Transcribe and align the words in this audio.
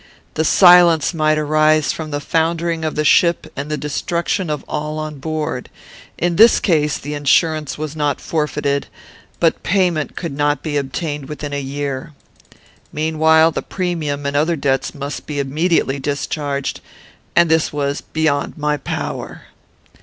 The 0.33 0.43
silence 0.43 1.13
might 1.13 1.37
arise 1.37 1.91
from 1.93 2.09
the 2.09 2.19
foundering 2.19 2.83
of 2.83 2.95
the 2.95 3.05
ship 3.05 3.45
and 3.55 3.69
the 3.69 3.77
destruction 3.77 4.49
of 4.49 4.65
all 4.67 4.97
on 4.97 5.19
board. 5.19 5.69
In 6.17 6.37
this 6.37 6.59
case, 6.59 6.97
the 6.97 7.13
insurance 7.13 7.77
was 7.77 7.95
not 7.95 8.19
forfeited, 8.19 8.87
but 9.39 9.61
payment 9.61 10.15
could 10.15 10.35
not 10.35 10.63
be 10.63 10.75
obtained 10.75 11.29
within 11.29 11.53
a 11.53 11.61
year. 11.61 12.13
Meanwhile, 12.91 13.51
the 13.51 13.61
premium 13.61 14.25
and 14.25 14.35
other 14.35 14.55
debts 14.55 14.95
must 14.95 15.27
be 15.27 15.37
immediately 15.39 15.99
discharged, 15.99 16.81
and 17.35 17.47
this 17.47 17.71
was 17.71 18.01
beyond 18.01 18.57
my 18.57 18.77
power. 18.77 19.43